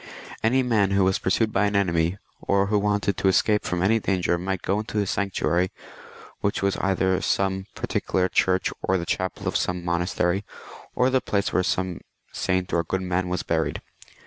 Any 0.41 0.63
man 0.63 0.89
who 0.89 1.03
was 1.03 1.19
pursued 1.19 1.53
by 1.53 1.67
an 1.67 1.75
enemy, 1.75 2.17
or 2.41 2.65
who 2.65 2.79
wanted 2.79 3.17
to 3.17 3.27
escape 3.27 3.63
from 3.63 3.83
any 3.83 3.99
danger, 3.99 4.39
might 4.39 4.63
go 4.63 4.79
into 4.79 4.97
a 4.97 5.05
sanctuary, 5.05 5.69
which 6.39 6.63
was 6.63 6.75
either 6.77 7.21
some 7.21 7.67
particular 7.75 8.27
church 8.27 8.71
or 8.81 8.97
the 8.97 9.05
chapel 9.05 9.47
of 9.47 9.55
some 9.55 9.85
mon 9.85 10.01
astery, 10.01 10.43
or 10.95 11.11
the 11.11 11.21
place 11.21 11.53
where 11.53 11.61
some 11.61 12.01
saint 12.31 12.73
or 12.73 12.83
good 12.83 13.03
man 13.03 13.29
was 13.29 13.43
buried. 13.43 13.79